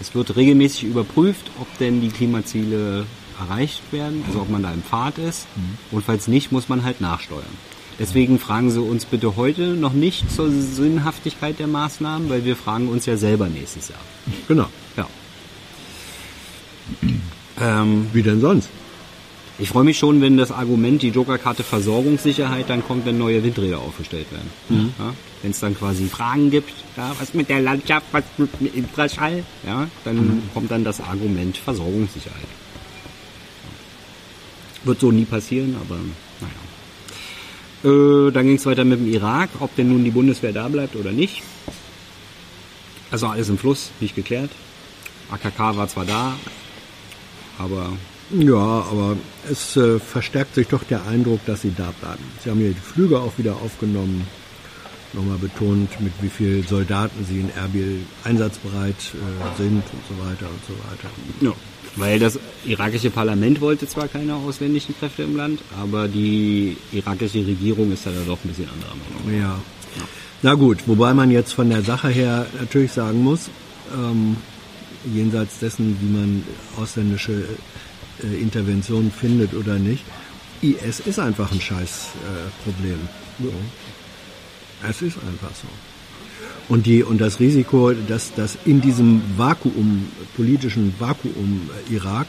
Es 0.00 0.14
wird 0.14 0.36
regelmäßig 0.36 0.84
überprüft, 0.84 1.50
ob 1.60 1.78
denn 1.78 2.00
die 2.00 2.10
Klimaziele 2.10 3.06
erreicht 3.38 3.82
werden, 3.92 4.22
also 4.26 4.40
ob 4.40 4.50
man 4.50 4.62
da 4.62 4.72
im 4.72 4.82
Pfad 4.82 5.18
ist. 5.18 5.46
Und 5.90 6.04
falls 6.04 6.28
nicht, 6.28 6.52
muss 6.52 6.68
man 6.68 6.84
halt 6.84 7.00
nachsteuern. 7.00 7.44
Deswegen 7.98 8.38
fragen 8.38 8.70
Sie 8.70 8.80
uns 8.80 9.06
bitte 9.06 9.36
heute 9.36 9.68
noch 9.68 9.94
nicht 9.94 10.30
zur 10.30 10.50
Sinnhaftigkeit 10.50 11.58
der 11.58 11.66
Maßnahmen, 11.66 12.28
weil 12.28 12.44
wir 12.44 12.56
fragen 12.56 12.88
uns 12.88 13.06
ja 13.06 13.16
selber 13.16 13.48
nächstes 13.48 13.88
Jahr. 13.88 14.00
genau. 14.48 14.68
Ja. 14.96 15.08
Ähm, 17.58 18.06
Wie 18.12 18.22
denn 18.22 18.40
sonst? 18.40 18.68
Ich 19.58 19.70
freue 19.70 19.84
mich 19.84 19.98
schon, 19.98 20.20
wenn 20.20 20.36
das 20.36 20.50
Argument, 20.50 21.00
die 21.00 21.08
Jokerkarte 21.08 21.62
Versorgungssicherheit, 21.62 22.68
dann 22.68 22.84
kommt, 22.86 23.06
wenn 23.06 23.16
neue 23.16 23.42
Windräder 23.42 23.78
aufgestellt 23.78 24.26
werden. 24.30 24.50
Ja, 24.98 25.14
wenn 25.42 25.50
es 25.50 25.60
dann 25.60 25.76
quasi 25.76 26.06
Fragen 26.06 26.50
gibt, 26.50 26.72
ja, 26.96 27.14
was 27.18 27.32
mit 27.32 27.48
der 27.48 27.60
Landschaft, 27.60 28.06
was 28.12 28.24
mit 28.36 28.60
dem 28.60 28.74
Infraschall, 28.74 29.44
ja, 29.66 29.88
dann 30.04 30.42
kommt 30.52 30.70
dann 30.70 30.84
das 30.84 31.00
Argument 31.00 31.56
Versorgungssicherheit. 31.56 32.48
Wird 34.84 35.00
so 35.00 35.10
nie 35.10 35.24
passieren, 35.24 35.76
aber 35.80 35.98
naja. 36.40 38.28
Äh, 38.28 38.32
dann 38.32 38.46
ging 38.46 38.56
es 38.56 38.66
weiter 38.66 38.84
mit 38.84 39.00
dem 39.00 39.12
Irak, 39.12 39.48
ob 39.60 39.74
denn 39.76 39.88
nun 39.88 40.04
die 40.04 40.10
Bundeswehr 40.10 40.52
da 40.52 40.68
bleibt 40.68 40.96
oder 40.96 41.12
nicht. 41.12 41.42
Also 43.10 43.28
alles 43.28 43.48
im 43.48 43.56
Fluss, 43.56 43.90
nicht 44.00 44.14
geklärt. 44.14 44.50
AKK 45.30 45.76
war 45.76 45.88
zwar 45.88 46.04
da, 46.04 46.36
aber 47.58 47.92
Ja, 48.30 48.56
aber 48.56 49.16
es 49.50 49.76
äh, 49.76 49.98
verstärkt 50.00 50.54
sich 50.56 50.66
doch 50.66 50.82
der 50.84 51.06
Eindruck, 51.06 51.44
dass 51.46 51.62
sie 51.62 51.72
da 51.76 51.92
bleiben. 52.00 52.24
Sie 52.42 52.50
haben 52.50 52.60
ja 52.60 52.68
die 52.68 52.74
Flüge 52.74 53.20
auch 53.20 53.32
wieder 53.38 53.54
aufgenommen, 53.56 54.26
nochmal 55.12 55.38
betont, 55.38 56.00
mit 56.00 56.12
wie 56.20 56.28
vielen 56.28 56.66
Soldaten 56.66 57.24
sie 57.24 57.40
in 57.40 57.50
Erbil 57.56 58.00
einsatzbereit 58.24 58.96
äh, 58.96 59.56
sind 59.56 59.76
und 59.76 60.02
so 60.08 60.24
weiter 60.24 60.46
und 60.50 60.64
so 60.66 60.74
weiter. 60.90 61.10
Ja. 61.40 61.52
Weil 61.94 62.18
das 62.18 62.38
irakische 62.64 63.10
Parlament 63.10 63.60
wollte 63.60 63.86
zwar 63.86 64.08
keine 64.08 64.34
ausländischen 64.34 64.98
Kräfte 64.98 65.22
im 65.22 65.36
Land, 65.36 65.60
aber 65.80 66.08
die 66.08 66.76
irakische 66.92 67.38
Regierung 67.38 67.92
ist 67.92 68.06
da 68.06 68.10
doch 68.26 68.38
ein 68.44 68.48
bisschen 68.48 68.68
anderer 68.68 68.94
Meinung. 69.24 69.40
Ja. 69.40 69.58
Na 70.42 70.54
gut, 70.54 70.86
wobei 70.86 71.14
man 71.14 71.30
jetzt 71.30 71.52
von 71.52 71.70
der 71.70 71.82
Sache 71.82 72.08
her 72.08 72.46
natürlich 72.60 72.92
sagen 72.92 73.22
muss, 73.22 73.48
ähm, 73.94 74.36
jenseits 75.14 75.58
dessen, 75.60 75.96
wie 76.00 76.16
man 76.16 76.42
ausländische 76.76 77.44
äh, 78.22 78.40
Interventionen 78.40 79.10
findet 79.10 79.54
oder 79.54 79.78
nicht, 79.78 80.04
IS 80.62 81.00
ist 81.00 81.18
einfach 81.18 81.52
ein 81.52 81.60
scheiß 81.60 82.08
äh, 82.14 82.64
Problem. 82.64 82.98
Es 84.88 85.02
ist 85.02 85.16
einfach 85.18 85.54
so. 85.54 85.68
Und, 86.68 86.86
die, 86.86 87.02
und 87.02 87.20
das 87.20 87.38
Risiko, 87.38 87.92
dass, 87.92 88.34
dass 88.34 88.58
in 88.64 88.80
diesem 88.80 89.22
Vakuum, 89.36 90.08
politischen 90.34 90.94
Vakuum 90.98 91.70
äh, 91.88 91.94
Irak, 91.94 92.26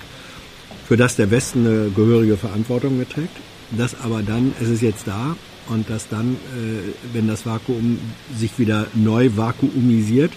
für 0.87 0.95
das 0.97 1.15
der 1.15 1.31
Westen 1.31 1.65
eine 1.65 1.89
gehörige 1.89 2.37
Verantwortung 2.37 2.97
mitträgt, 2.97 3.35
dass 3.71 3.99
aber 3.99 4.21
dann, 4.21 4.53
es 4.61 4.69
ist 4.69 4.81
jetzt 4.81 5.07
da, 5.07 5.35
und 5.69 5.89
dass 5.89 6.07
dann, 6.07 6.33
äh, 6.33 6.93
wenn 7.13 7.27
das 7.27 7.45
Vakuum 7.45 7.99
sich 8.37 8.57
wieder 8.57 8.87
neu 8.93 9.31
vakuumisiert, 9.35 10.31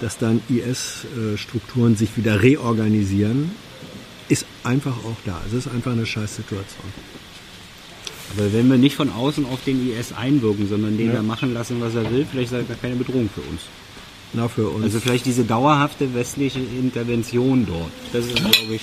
dass 0.00 0.18
dann 0.18 0.40
IS-Strukturen 0.48 1.96
sich 1.96 2.16
wieder 2.16 2.42
reorganisieren, 2.42 3.50
einfach 4.64 4.96
auch 5.04 5.16
da. 5.24 5.40
Es 5.46 5.52
ist 5.52 5.68
einfach 5.68 5.92
eine 5.92 6.06
Scheißsituation. 6.06 6.84
Aber 8.36 8.52
wenn 8.52 8.68
wir 8.70 8.78
nicht 8.78 8.96
von 8.96 9.10
außen 9.12 9.44
auf 9.46 9.62
den 9.64 9.88
IS 9.90 10.12
einwirken, 10.12 10.68
sondern 10.68 10.96
den 10.98 11.08
Ja. 11.08 11.14
da 11.16 11.22
machen 11.22 11.54
lassen, 11.54 11.80
was 11.80 11.94
er 11.94 12.10
will, 12.10 12.26
vielleicht 12.30 12.52
ist 12.52 12.58
er 12.58 12.64
gar 12.64 12.76
keine 12.76 12.96
Bedrohung 12.96 13.28
für 13.32 13.42
uns. 13.42 13.62
Na, 14.32 14.48
für 14.48 14.68
uns. 14.68 14.82
Also 14.84 14.98
vielleicht 14.98 15.26
diese 15.26 15.44
dauerhafte 15.44 16.12
westliche 16.14 16.58
Intervention 16.58 17.66
dort. 17.66 17.92
Das 18.12 18.26
ist, 18.26 18.34
glaube 18.34 18.74
ich, 18.74 18.82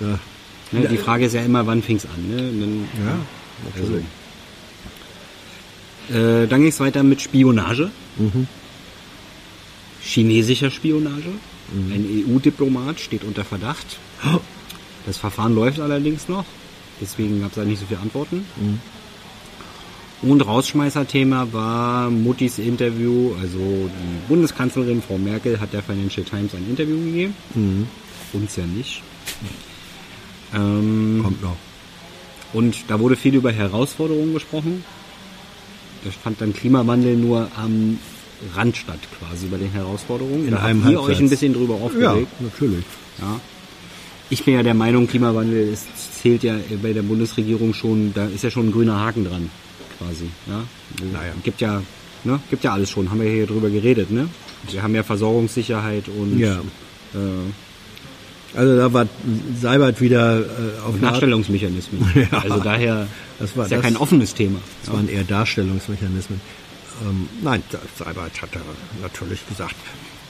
ja, 0.00 0.18
ne, 0.78 0.88
die 0.88 0.98
Frage 0.98 1.24
ist 1.26 1.32
ja 1.32 1.42
immer, 1.42 1.66
wann 1.66 1.82
fing 1.82 1.96
es 1.96 2.04
an. 2.04 2.28
Ne? 2.28 2.36
Dann, 2.36 2.88
ja, 3.06 3.16
also, 3.74 3.92
natürlich. 6.10 6.44
äh, 6.44 6.46
dann 6.46 6.60
ging 6.60 6.68
es 6.68 6.80
weiter 6.80 7.02
mit 7.02 7.22
Spionage. 7.22 7.90
Mhm. 8.18 8.46
Chinesischer 10.02 10.70
Spionage. 10.70 11.30
Mhm. 11.72 11.92
Ein 11.92 12.26
EU-Diplomat 12.28 13.00
steht 13.00 13.24
unter 13.24 13.44
Verdacht. 13.44 13.98
Das 15.06 15.18
Verfahren 15.18 15.54
läuft 15.54 15.80
allerdings 15.80 16.28
noch. 16.28 16.44
Deswegen 17.00 17.40
gab 17.40 17.50
es 17.50 17.56
da 17.56 17.64
nicht 17.64 17.80
so 17.80 17.86
viele 17.86 18.00
Antworten. 18.00 18.44
Mhm. 18.56 18.80
Und 20.28 20.40
Rausschmeißerthema 20.42 21.48
war 21.50 22.08
Muttis 22.10 22.58
Interview. 22.58 23.32
Also 23.40 23.58
die 23.58 24.28
Bundeskanzlerin 24.28 25.02
Frau 25.02 25.18
Merkel 25.18 25.58
hat 25.58 25.72
der 25.72 25.82
Financial 25.82 26.24
Times 26.24 26.54
ein 26.54 26.64
Interview 26.70 26.96
gegeben. 27.04 27.34
Mhm. 27.54 27.88
Uns 28.32 28.54
ja 28.56 28.64
nicht. 28.64 29.02
Ähm, 30.54 31.20
Kommt 31.24 31.42
noch. 31.42 31.56
Und 32.52 32.76
da 32.88 33.00
wurde 33.00 33.16
viel 33.16 33.34
über 33.34 33.50
Herausforderungen 33.50 34.34
gesprochen. 34.34 34.84
Ich 36.08 36.14
fand 36.16 36.40
dann 36.40 36.52
Klimawandel 36.52 37.16
nur 37.16 37.48
am 37.56 37.98
Rand 38.54 38.76
statt, 38.76 38.98
quasi 39.18 39.46
bei 39.46 39.56
den 39.56 39.70
Herausforderungen. 39.72 40.44
In 40.46 40.50
da 40.52 40.58
einem 40.60 40.82
habt 40.84 40.92
ihr 40.92 41.00
euch 41.00 41.18
ein 41.20 41.30
bisschen 41.30 41.52
drüber 41.54 41.76
Ja, 41.78 41.84
aufgeregt. 41.84 42.28
natürlich. 42.40 42.84
Ja. 43.20 43.40
Ich 44.32 44.44
bin 44.44 44.54
ja 44.54 44.62
der 44.62 44.72
Meinung, 44.72 45.06
Klimawandel 45.06 45.68
ist, 45.74 45.84
zählt 46.22 46.42
ja 46.42 46.54
bei 46.82 46.94
der 46.94 47.02
Bundesregierung 47.02 47.74
schon, 47.74 48.14
da 48.14 48.24
ist 48.26 48.42
ja 48.42 48.50
schon 48.50 48.68
ein 48.68 48.72
grüner 48.72 48.98
Haken 48.98 49.24
dran, 49.26 49.50
quasi. 49.98 50.24
Ja. 50.46 50.64
Naja. 51.12 51.32
Gibt 51.44 51.60
ja, 51.60 51.82
ne, 52.24 52.40
gibt 52.48 52.64
ja 52.64 52.72
alles 52.72 52.88
schon, 52.88 53.10
haben 53.10 53.20
wir 53.20 53.28
hier 53.30 53.46
drüber 53.46 53.68
geredet, 53.68 54.10
ne? 54.10 54.28
Wir 54.70 54.82
haben 54.82 54.94
ja 54.94 55.02
Versorgungssicherheit 55.02 56.04
und 56.08 56.38
Ja. 56.38 56.60
äh, 57.14 57.18
Also 58.58 58.76
da 58.76 58.90
war 58.92 59.06
Seibert 59.60 60.00
wieder 60.00 60.40
äh, 60.40 60.44
auf 60.86 60.98
Nachstellungsmechanismen. 60.98 62.00
Ja. 62.32 62.38
Also 62.38 62.60
daher 62.60 63.06
Das 63.38 63.54
war 63.54 63.64
ist 63.66 63.70
ja 63.72 63.76
das- 63.78 63.84
kein 63.84 63.96
offenes 63.98 64.34
Thema. 64.34 64.60
Das 64.84 64.94
waren 64.94 65.08
eher 65.10 65.24
Darstellungsmechanismen. 65.24 66.40
Ähm, 67.04 67.28
nein, 67.42 67.62
Seibert 67.98 68.40
hat 68.40 68.50
da 68.54 68.60
natürlich 69.02 69.46
gesagt, 69.46 69.74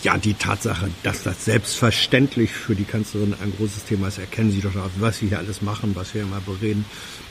ja, 0.02 0.18
die 0.18 0.34
Tatsache, 0.34 0.90
dass 1.02 1.22
das 1.22 1.44
selbstverständlich 1.44 2.52
für 2.52 2.74
die 2.74 2.84
Kanzlerin 2.84 3.34
ein 3.42 3.52
großes 3.56 3.84
Thema 3.84 4.08
ist, 4.08 4.18
erkennen 4.18 4.50
Sie 4.50 4.60
doch, 4.60 4.72
was 4.98 5.18
Sie 5.18 5.28
hier 5.28 5.38
alles 5.38 5.62
machen, 5.62 5.94
was 5.94 6.14
wir 6.14 6.22
immer 6.22 6.40
bereden. 6.40 6.84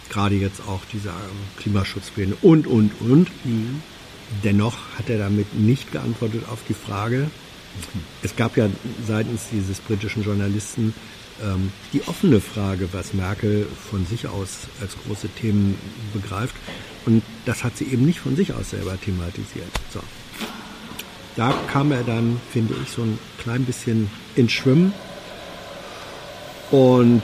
Gerade 0.09 0.35
jetzt 0.35 0.61
auch 0.67 0.81
dieser 0.91 1.11
ähm, 1.11 1.37
Klimaschutzpläne 1.57 2.35
und, 2.41 2.67
und, 2.67 2.91
und. 3.01 3.27
Dennoch 4.43 4.77
hat 4.97 5.09
er 5.09 5.17
damit 5.17 5.53
nicht 5.53 5.91
geantwortet 5.91 6.43
auf 6.49 6.59
die 6.67 6.73
Frage, 6.73 7.29
es 8.21 8.35
gab 8.35 8.57
ja 8.57 8.67
seitens 9.07 9.43
dieses 9.51 9.79
britischen 9.79 10.23
Journalisten 10.23 10.93
ähm, 11.41 11.71
die 11.93 12.01
offene 12.07 12.41
Frage, 12.41 12.89
was 12.91 13.13
Merkel 13.13 13.65
von 13.89 14.05
sich 14.05 14.27
aus 14.27 14.67
als 14.81 14.95
große 15.05 15.29
Themen 15.29 15.77
begreift. 16.13 16.55
Und 17.05 17.23
das 17.45 17.63
hat 17.63 17.77
sie 17.77 17.85
eben 17.85 18.05
nicht 18.05 18.19
von 18.19 18.35
sich 18.35 18.53
aus 18.53 18.71
selber 18.71 18.99
thematisiert. 18.99 19.71
So. 19.93 20.01
Da 21.41 21.51
kam 21.71 21.91
er 21.91 22.03
dann, 22.03 22.39
finde 22.51 22.75
ich, 22.83 22.91
so 22.91 23.01
ein 23.01 23.17
klein 23.39 23.65
bisschen 23.65 24.11
ins 24.35 24.51
Schwimmen. 24.51 24.93
Und 26.69 27.23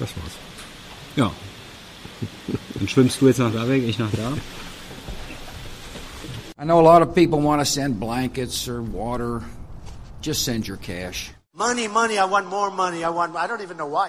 das 0.00 0.08
war's. 0.16 0.32
Ja. 1.14 1.30
Dann 2.74 2.88
schwimmst 2.88 3.20
du 3.20 3.28
jetzt 3.28 3.38
nach 3.38 3.52
da 3.52 3.68
weg, 3.68 3.84
ich 3.86 3.96
nach 3.96 4.10
da. 4.10 4.32
I 6.60 6.64
know 6.64 6.80
a 6.80 6.82
lot 6.82 7.00
of 7.00 7.14
people 7.14 7.40
want 7.40 7.60
to 7.60 7.64
send 7.64 8.00
blankets 8.00 8.68
or 8.68 8.82
water. 8.82 9.42
Just 10.20 10.44
send 10.44 10.66
your 10.66 10.78
cash. 10.78 11.30
Money, 11.54 11.86
money, 11.86 12.18
I 12.18 12.24
want 12.24 12.48
more 12.48 12.72
money. 12.72 13.04
I 13.04 13.10
want, 13.10 13.36
I 13.36 13.46
don't 13.46 13.62
even 13.62 13.76
know 13.76 13.86
why. 13.86 14.06